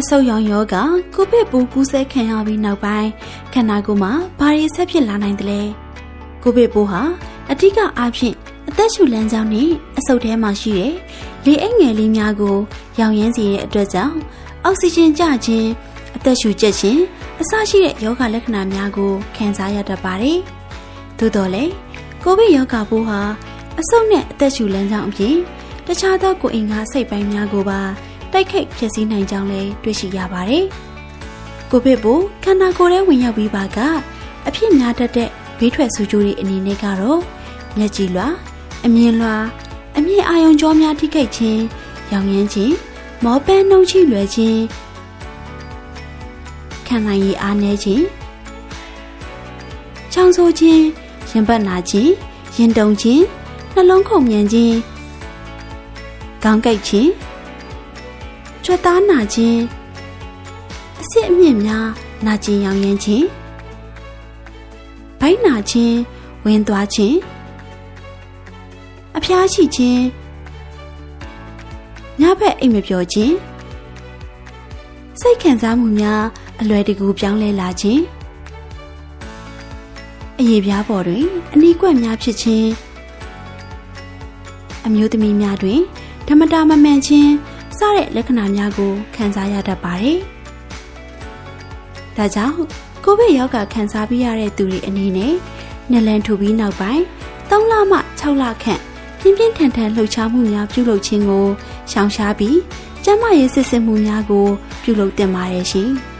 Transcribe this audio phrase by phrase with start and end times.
[0.00, 0.74] အဆုတ်ရောင်ယောဂ
[1.14, 3.10] ကိုဗစ်ပိုးကူးစက်ခံရပြီးနောက်ပိုင်း
[3.52, 5.60] ခန္ဓာကိုယ်မှာဘာတွေဆက်ဖြစ်လာနိုင်သလဲ
[6.42, 7.02] ကိုဗစ်ပိုးဟာ
[7.50, 8.34] အဓိကအားဖြင့်
[8.68, 10.92] အသက်ရှူလမ်းကြောင်းနဲ့အဆုတ်ထဲမှာရှိတဲ့
[11.44, 12.56] လေအိတ်ငယ်လေးများကို
[13.00, 14.16] ရောင်ရမ်းစေတဲ့အတွက်ကြောင့်
[14.64, 15.68] အောက်ဆီဂျင်ကျခြင်း
[16.16, 17.00] အသက်ရှူကျက်ခြင်း
[17.40, 20.38] အစရှိတဲ့ယောဂလက္ခဏာများကိုခံစားရတတ်ပါတယ်။
[21.18, 21.72] သို့တော်လည်း
[22.22, 23.20] ကိုဗစ်ယောဂပိုးဟာ
[23.80, 25.36] အဆုတ်နဲ့အသက်ရှူလမ်းကြောင်းအပြင်
[25.86, 27.80] တခြားသောကိုယ်အင်္ဂါစိတ်ပိုင်းများကိုပါ
[28.34, 30.64] တိုက်ခိုက်ဖျက်ဆီးနိုင်ကြောင်းလည်းတွေ့ရှိရပါတယ်။
[31.70, 33.78] ကိုဗစ်ပိုးခန္ဓာကိုယ်ထဲဝင်ရောက်ပြီးပါက
[34.46, 35.28] အဖြစ်များတတ်တဲ့
[35.58, 37.20] ဘေးထွက်ဆိုးကျိုးတွေအနေနဲ့ကတော့
[37.76, 38.28] မျက်ကြည်လွှာ
[38.84, 39.34] အမြင်လွှာ
[39.96, 41.62] အမြင့်အာရုံကြောများထိခိုက်ခြင်း
[42.12, 42.74] ရောင်ရမ်းခြင်း
[43.24, 44.60] မောပန်းနှုံချိလွယ်ခြင်း
[46.86, 48.04] ခံနိုင်ရည်အားနည်းခြင်း
[50.12, 50.84] ချောင်းဆိုးခြင်း
[51.30, 52.12] ရင်ပတ်နာခြင်း
[52.56, 53.22] ရင်တုန်ခြင်း
[53.74, 54.76] နှလုံးခုန်မြန်ခြင်း
[56.42, 57.10] ခေါင်းကိုက်ခြင်း
[58.64, 59.60] ကြွက်သားနာခြင်း
[61.00, 61.86] အဆစ်အမြင့်များ
[62.26, 63.26] နာကျင်ရောင်ရမ်းခြင်း
[65.20, 65.96] ဗိုက်နာခြင်း
[66.44, 67.16] ဝင်သွားခြင်း
[69.16, 70.02] အဖျားရှိခြင်း
[72.20, 73.34] ညဘက်အိမ်မပျော်ခြင်း
[75.20, 76.22] စိတ်ခံစားမှုများ
[76.60, 78.02] အလွယ်တကူပြောင်းလဲလာခြင်း
[80.38, 82.70] အရေးပြားပေါ်တွင်အနီးကွက်များဖြစ်ခြင်း
[84.86, 85.80] အမျိုးသမီးများတွင်
[86.28, 87.32] ဓမ္မတာမမှန်ခြင်း
[87.78, 90.18] စတဲ့လက္ခဏာများကိုခံစားရတတ်ပါတယ်။
[92.16, 92.54] ဒါကြောင့်
[93.04, 95.34] ကိုဗစ်ရောဂါခံစားပြီးရတဲ့သူတွေအနေနဲ့
[95.92, 97.02] နလန်ထူပြီးနောက်ပိုင်း
[97.50, 98.80] 3လမှ6လခန့်
[99.20, 101.46] ပြင်းပြင်းထန်ထန်လှုပ်ရှားမှုများပြုလုပ်ခြင်းကို
[101.90, 102.58] ရှောင်ရှားပြီး
[103.04, 104.46] ကျန်းမာရေးစစ်ဆေးမှုများကို
[104.82, 105.90] ပြုလုပ်သင့်ပါတယ်ရှင်။